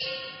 [0.00, 0.39] you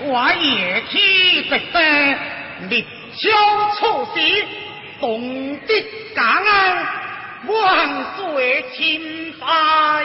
[0.00, 2.18] 我也替得得，
[2.68, 2.86] 立
[3.16, 3.30] 交
[3.74, 4.46] 错时，
[5.00, 5.84] 懂得
[6.14, 6.86] 感恩，
[7.46, 10.02] 万岁钦差。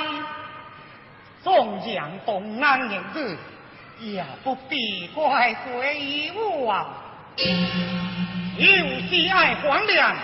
[1.44, 3.38] 纵将东安人子，
[4.00, 6.86] 也不必怪罪于我。
[8.58, 8.66] 有
[9.10, 10.16] 心爱皇粮，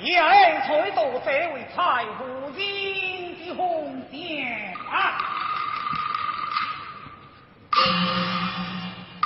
[0.00, 2.24] 也爱采到这位蔡夫
[2.56, 5.18] 人的红线啊。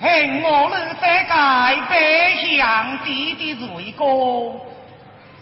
[0.00, 1.32] 恨我们三界
[1.90, 4.64] 北向地的罪过，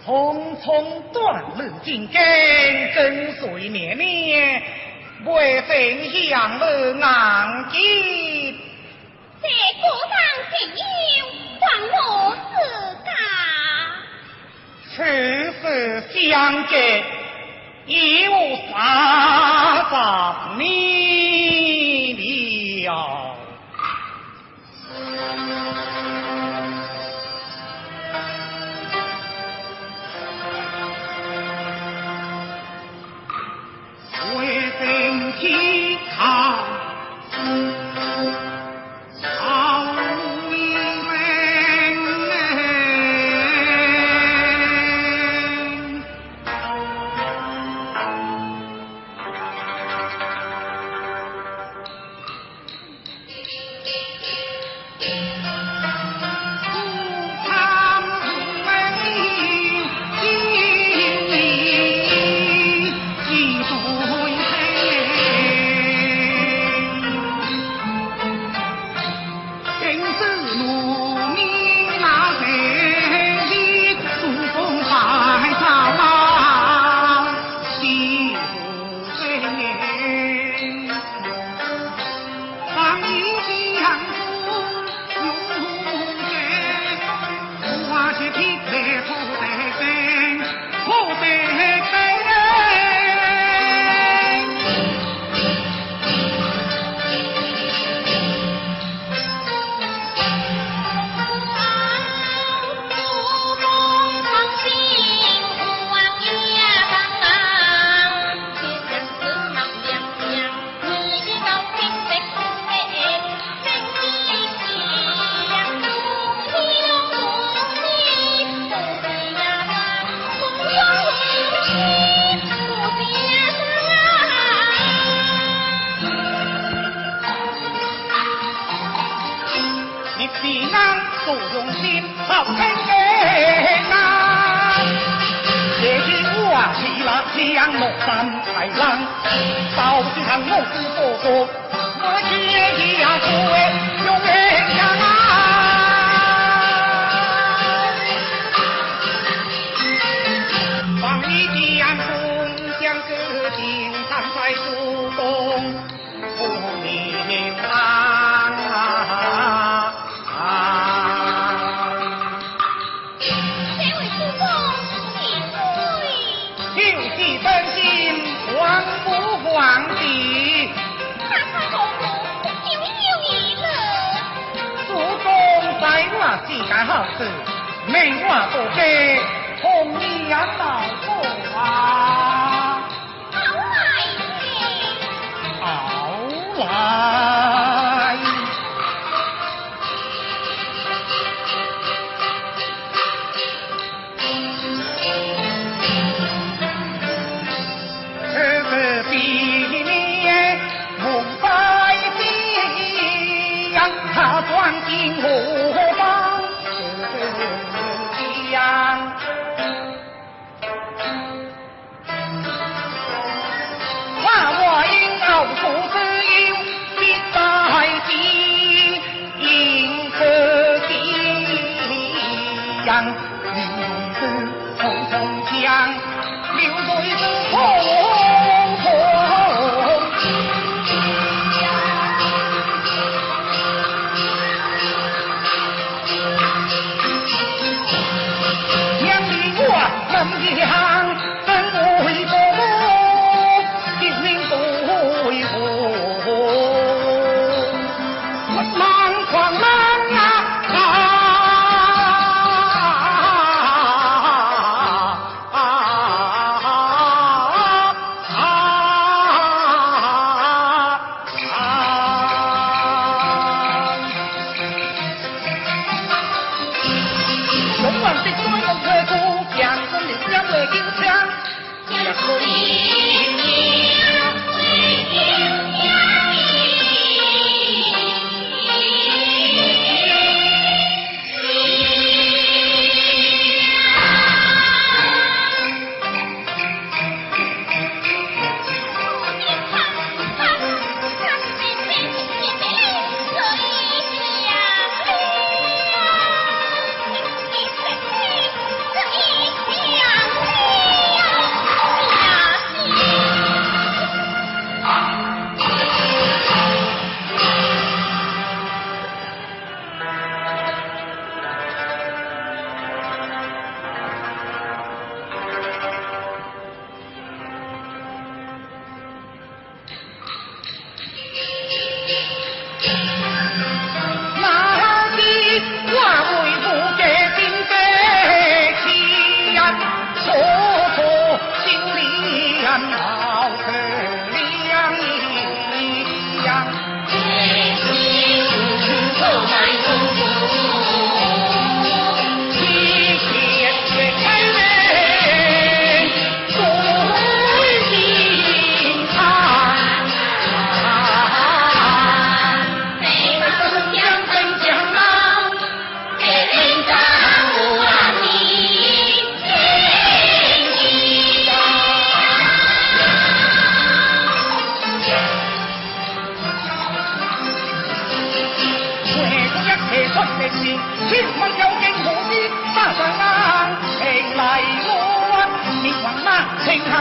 [0.04, 2.14] 匆匆断了金根，
[2.94, 4.62] 真水绵绵，
[5.26, 5.70] 未曾
[6.28, 8.58] 向我难尽。
[9.42, 9.46] 这
[9.82, 10.14] 国上
[10.48, 10.52] 朋
[11.18, 11.20] 友，
[11.60, 11.98] 还我
[12.50, 12.54] 自
[13.04, 13.08] 家。
[14.88, 14.96] 此
[15.60, 15.62] 事
[16.30, 17.04] 相见，
[17.84, 18.74] 一无啥
[19.90, 19.94] 啥
[20.58, 21.15] 你。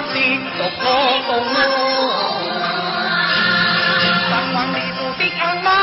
[0.05, 1.35] Juancito Coco
[4.29, 5.79] San Juan y Tuticalma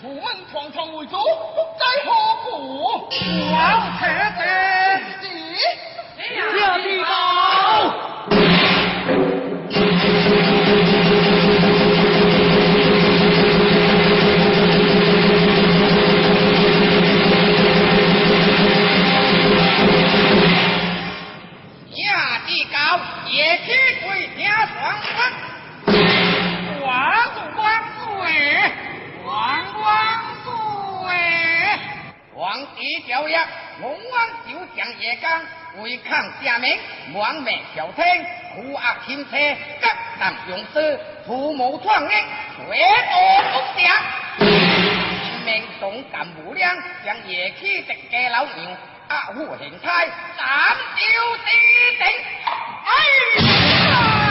[0.00, 2.10] 出门闯闯为主，不在何
[2.44, 2.82] 故？
[3.52, 5.26] 王扯蛋，你。
[35.78, 36.78] 违抗下面，
[37.14, 38.04] 亡命朝天，
[38.54, 39.36] 苦恶轻车，
[39.80, 39.88] 各
[40.20, 42.10] 当勇士，图谋创业，
[42.56, 43.90] 绝无不降。
[44.38, 48.76] 一名勇敢无量，将夜气的家老牛
[49.08, 50.06] 压虎形态，
[50.36, 51.50] 斩丢敌
[51.98, 52.06] 顶。
[52.84, 54.21] 哎！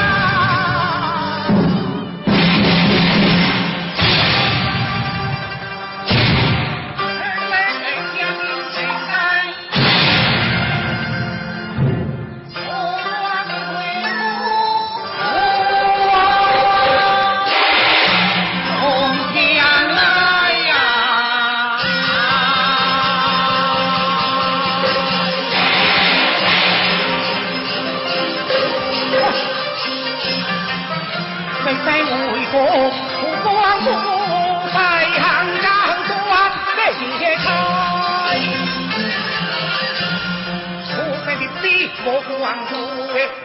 [42.42, 42.74] 万岁！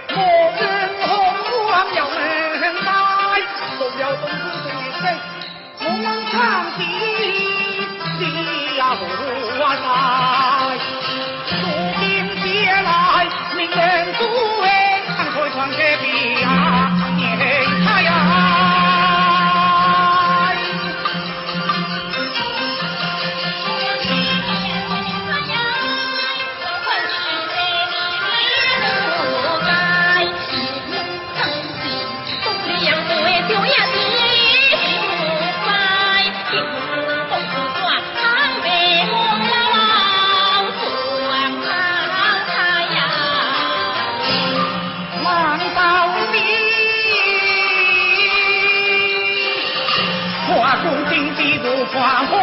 [0.08, 0.16] 我
[0.56, 0.60] 们
[1.04, 1.08] 红
[1.44, 1.48] 军
[1.94, 2.16] 要命
[2.82, 2.88] 来，
[3.76, 5.04] 送了同志的命，
[5.80, 6.34] 我们唱
[6.72, 6.78] 起
[8.18, 8.22] 的
[8.78, 9.02] 呀歌
[9.84, 9.84] 来。
[11.46, 11.52] 苏
[12.00, 12.02] 军
[12.42, 12.44] 前
[12.82, 12.88] 来，
[13.54, 13.76] 民兵
[14.18, 14.20] 多
[14.64, 14.66] 哎，
[15.04, 16.04] 开窗射击
[16.42, 16.46] 啊！
[51.96, 52.35] 花。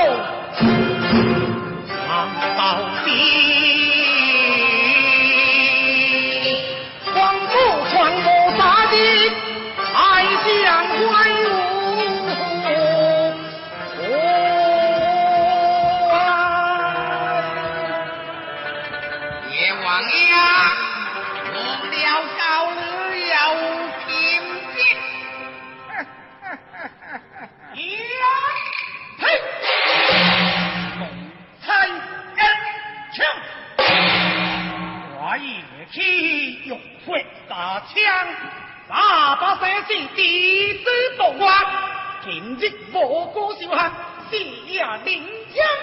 [43.05, 43.91] 我哥小汉，
[44.31, 45.82] 射野林江。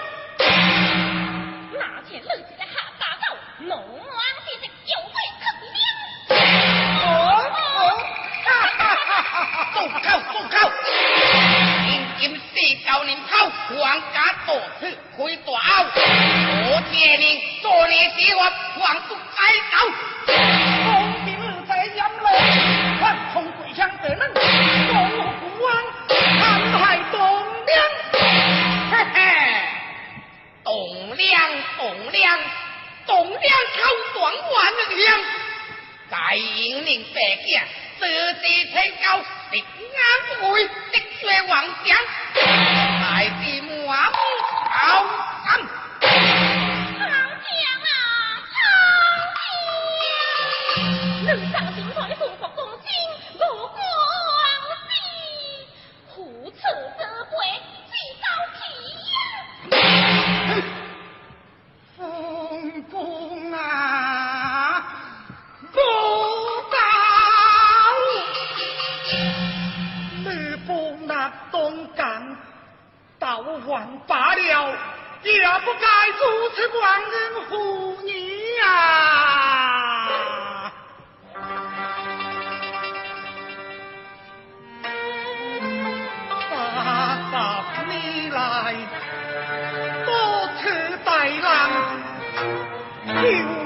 [71.51, 72.37] 东干，
[73.19, 74.75] 倒王罢了，
[75.23, 75.87] 也不该
[76.19, 77.11] 如此忘恩
[77.49, 78.67] 负义啊！
[86.49, 86.57] 大
[87.31, 87.33] 嫂
[87.87, 88.75] 你来，
[90.05, 90.09] 多
[90.61, 91.49] 次带郎。
[93.05, 93.11] 旧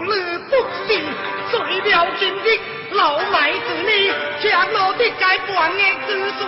[0.04, 0.51] 日不
[0.86, 0.88] 是
[1.51, 1.54] 谁
[1.91, 2.45] 了今日
[2.91, 3.65] 老来子
[4.55, 6.47] 你，强罗的该半夜之水，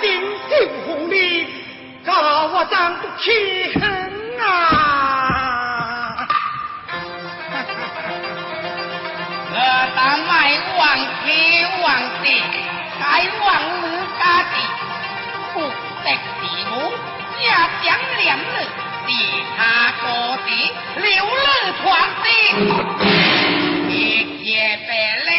[0.00, 0.04] 心
[0.50, 0.52] 就
[0.84, 1.46] 红你，
[2.04, 3.24] 教我怎不气
[3.78, 3.82] 恨
[4.40, 6.26] 啊！
[9.52, 9.56] 我
[9.94, 10.32] 当卖
[10.76, 10.82] 王
[11.24, 11.24] 天
[11.82, 11.86] 王
[12.22, 12.26] 地，
[12.98, 13.04] 该
[13.40, 13.46] 王
[13.80, 13.84] 日
[14.18, 14.54] 家地，
[15.54, 15.56] 不
[16.04, 16.06] 得
[16.40, 16.74] 地母，
[17.40, 17.44] 家
[17.82, 17.86] 将
[18.18, 18.42] 两日，
[19.06, 19.08] 地
[19.56, 19.60] 他
[20.02, 20.04] 各
[20.44, 20.48] 地，
[20.96, 21.38] 流日
[21.80, 21.84] 传
[22.22, 22.26] 地，
[23.88, 23.94] 一
[24.44, 24.46] 切
[24.88, 24.90] 白
[25.24, 25.30] 领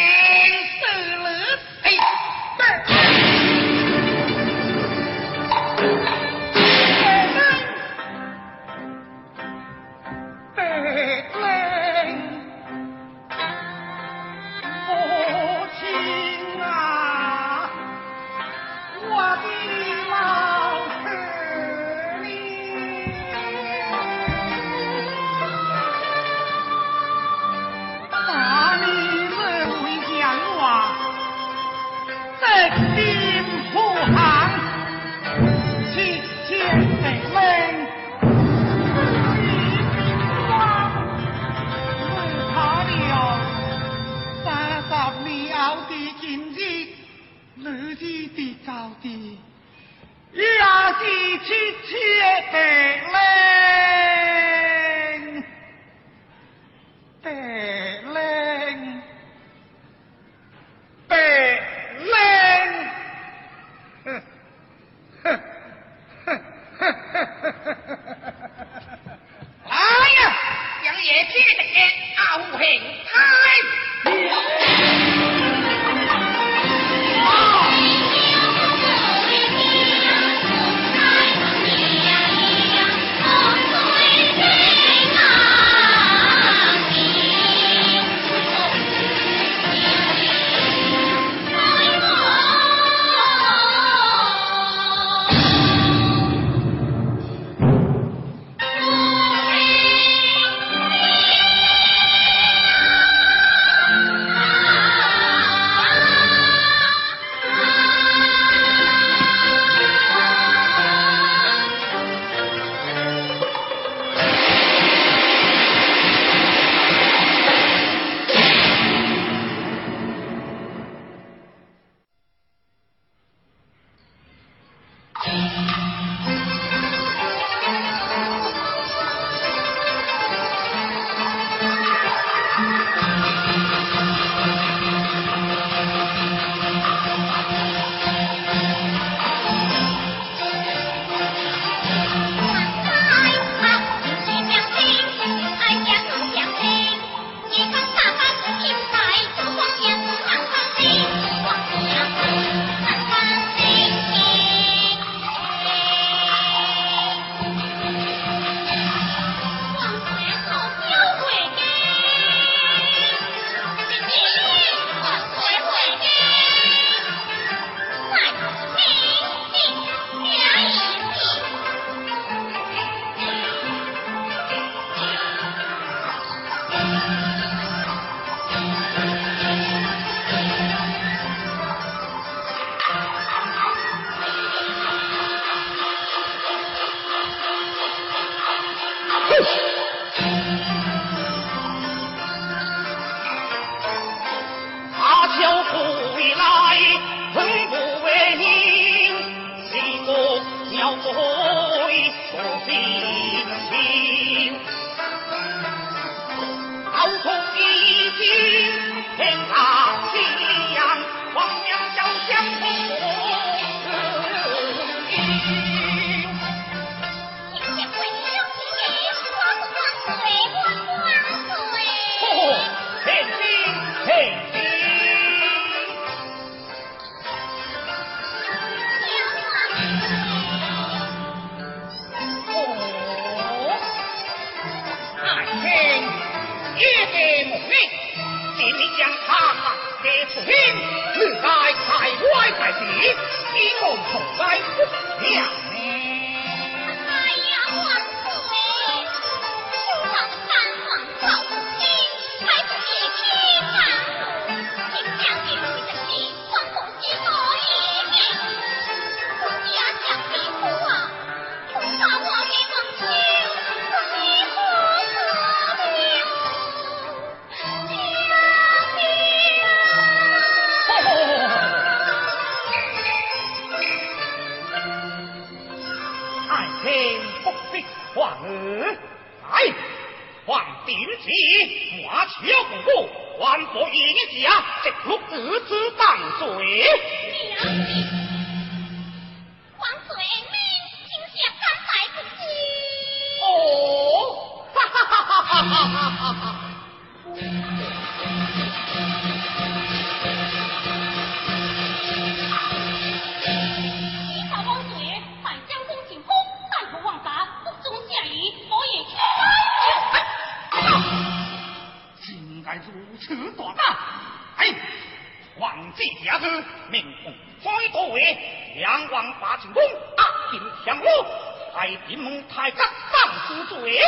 [319.62, 319.82] 进宫，
[320.18, 321.26] 暗进相罗，
[321.74, 322.80] 太平门太监
[323.12, 324.00] 放主罪。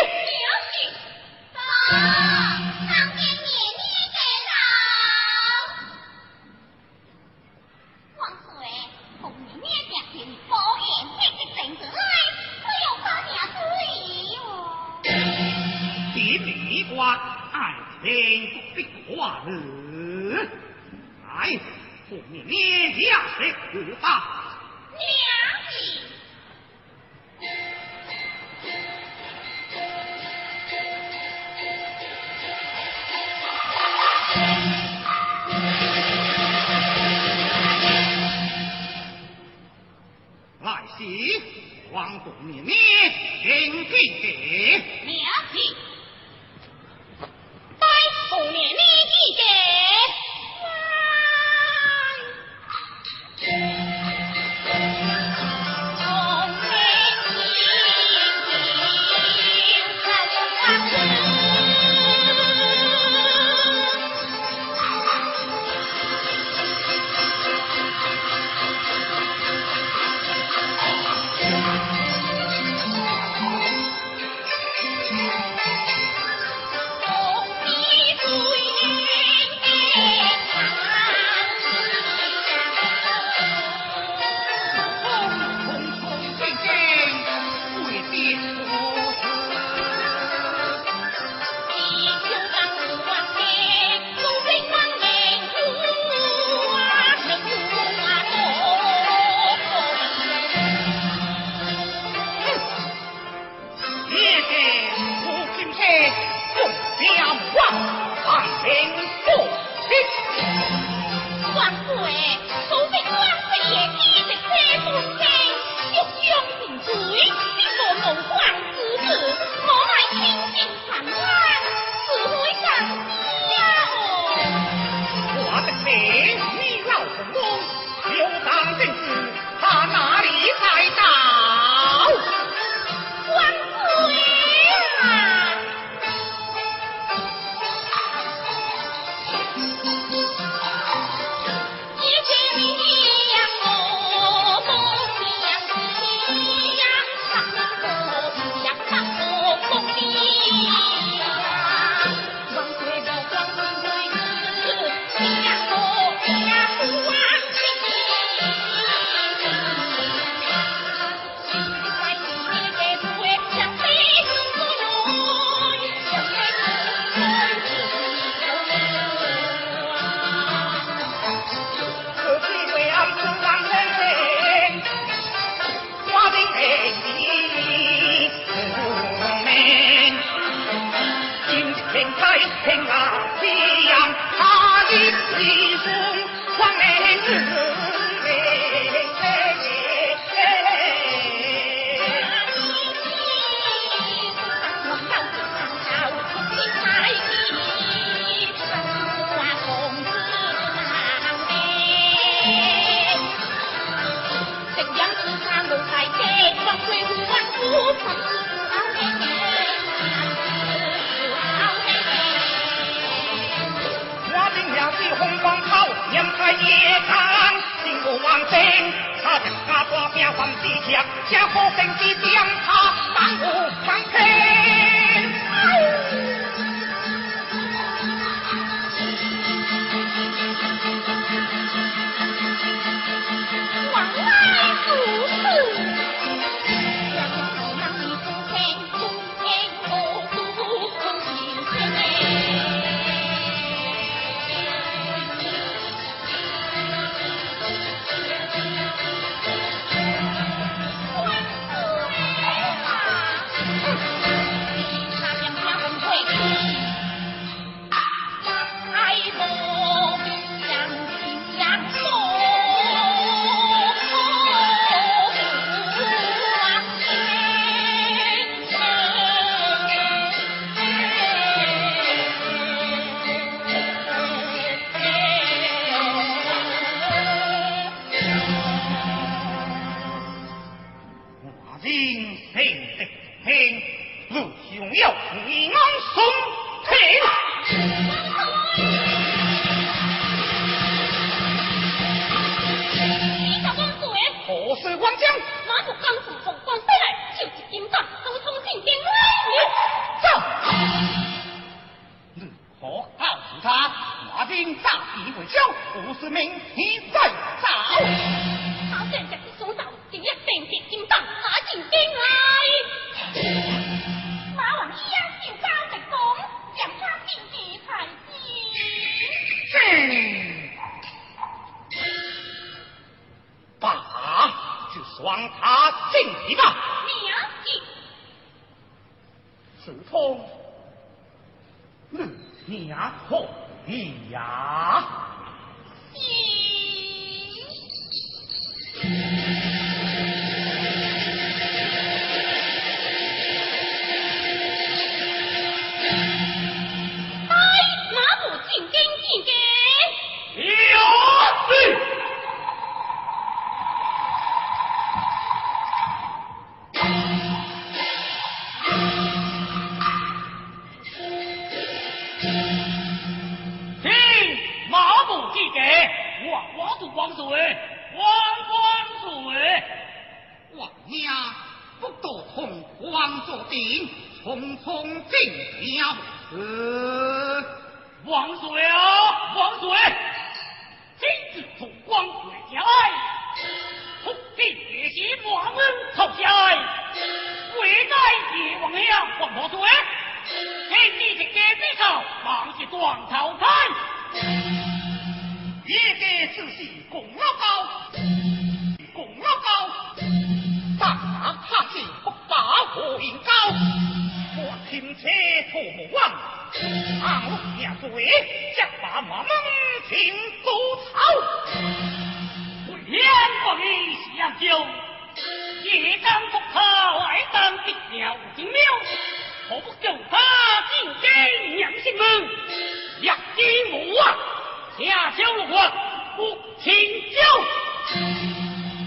[425.00, 425.92] 下酒如何？
[426.36, 426.94] 不，轻
[427.32, 427.38] 酒。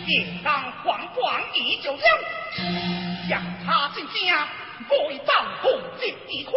[0.06, 2.04] 应当黄壮以酒香，
[3.28, 4.48] 将他进家，
[4.90, 5.32] 为报
[5.62, 6.54] 红进一筐。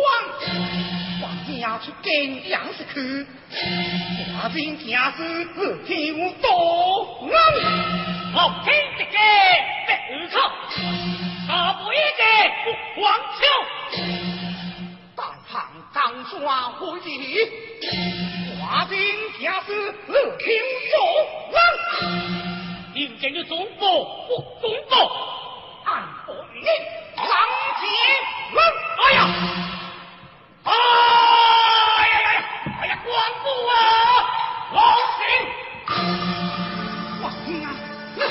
[1.21, 3.25] 王家去金杨氏去，
[4.33, 5.93] 大丁家子自求
[6.41, 7.35] 都难。
[8.33, 9.17] 好听的歌，
[9.87, 10.35] 别胡唱，
[11.47, 12.21] 他不一个
[12.63, 12.65] 不
[13.01, 13.03] 黄
[13.39, 13.43] 酒。
[15.15, 15.53] 大堂
[15.93, 17.05] 当抓回去。
[18.67, 18.97] 大兵
[19.41, 20.47] 压制乐廷
[20.89, 20.97] 纵
[21.51, 21.55] 横
[22.95, 24.91] 民间的忠仆不忠仆
[25.83, 26.65] 汉伯与你
[27.15, 27.27] 狼
[27.79, 27.85] 结
[28.97, 29.17] 哎呀
[30.63, 30.73] 哎
[32.07, 32.41] 呀呀呀
[32.81, 33.13] 哎呀光
[33.43, 33.71] 复啊
[34.73, 34.75] 王
[35.19, 35.21] 庭
[37.21, 37.69] 王啊
[38.15, 38.27] 你是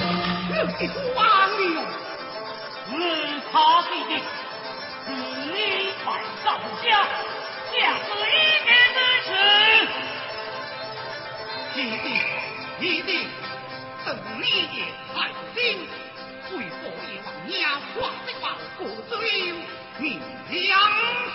[0.72, 0.82] 何
[1.14, 1.16] 方
[1.56, 1.76] 的人
[2.90, 2.98] 你
[3.52, 4.10] 曹丕的
[5.04, 5.46] 妻
[6.04, 6.08] 儿
[6.42, 6.44] 曹
[6.82, 6.84] 家
[7.70, 8.18] 下贱
[9.22, 10.13] 之子
[11.76, 12.06] 一定
[12.80, 13.26] 一定，
[14.04, 15.14] 等你也开
[15.54, 15.58] 心，
[16.52, 16.78] 为何
[17.10, 17.94] 一亡压化
[18.24, 18.42] 的话，
[18.78, 19.10] 不知
[19.48, 19.56] 有
[19.98, 20.02] 你
[20.50, 20.62] 娘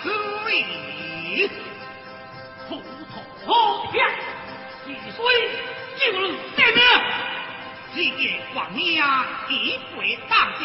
[0.02, 0.04] 子
[0.48, 0.50] 里，
[2.68, 2.80] 不同
[3.44, 3.48] 何
[3.92, 3.94] 天，
[4.86, 5.18] 几岁
[5.98, 6.24] 就能
[6.56, 6.80] 得名？
[7.92, 8.58] 今夜王
[8.94, 10.64] 压一回大殿，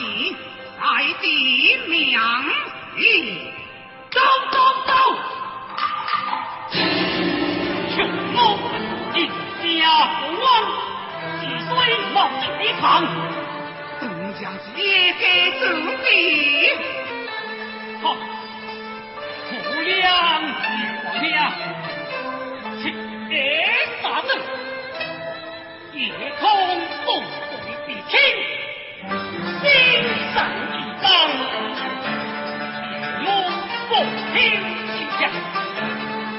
[0.80, 0.84] 来
[1.21, 1.23] 的
[1.88, 2.15] 娘，
[4.09, 4.21] 走。
[4.51, 4.57] 走
[4.88, 4.91] 走
[12.61, 13.05] 一旁，
[13.99, 14.03] 东
[14.39, 14.78] 将军
[15.19, 15.23] 该
[15.59, 15.63] 怎
[16.03, 16.09] 地？
[18.01, 18.03] 好，
[19.49, 19.51] 父
[19.82, 20.03] 亮、
[21.03, 21.34] 父亮，
[22.82, 22.84] 七
[23.30, 23.34] 爷
[24.01, 24.30] 大怒，
[25.93, 25.99] 夜
[26.39, 26.43] 通
[27.05, 27.21] 怒火
[27.67, 28.13] 的青，
[29.61, 29.63] 心
[30.34, 30.36] 上
[30.71, 31.03] 一方，
[33.23, 33.28] 用
[33.88, 33.91] 不
[34.34, 34.36] 平
[35.19, 35.21] 下，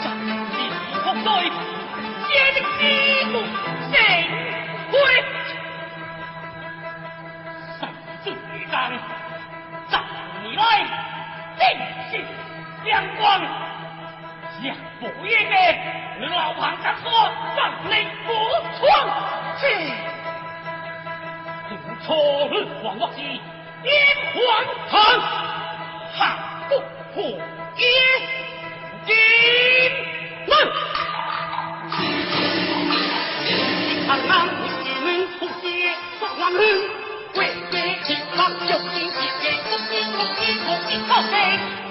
[0.03, 0.05] 战
[0.51, 0.55] 地
[1.03, 1.26] 同在，
[2.28, 3.66] 皆敌。
[10.57, 10.61] 来，
[11.59, 11.62] 正
[12.11, 12.12] 是
[12.88, 13.22] 阳光。
[14.62, 14.64] 将
[14.98, 17.07] 不夜的老王家说，
[17.54, 17.90] 放你
[18.24, 18.28] 不
[18.78, 18.80] 闯
[19.61, 19.62] 去。
[21.68, 22.09] 不闯
[22.82, 23.90] 黄我是阴
[24.32, 24.36] 皇
[24.88, 24.94] 堂，
[26.16, 26.18] 汉
[26.70, 26.72] 不
[27.12, 27.16] 破
[27.76, 27.82] 阴
[29.07, 29.11] 阴
[30.46, 30.50] 门。
[35.04, 35.07] 们
[35.38, 35.42] 不，
[37.38, 37.40] 为？
[38.37, 41.87] 郎君有意妾妾封你百万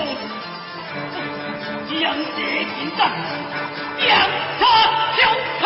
[0.00, 0.34] 人头。
[1.88, 2.38] 将这
[2.74, 3.00] 金战，
[3.98, 4.08] 将
[4.58, 4.62] 他
[5.16, 5.20] 挑
[5.60, 5.62] 开。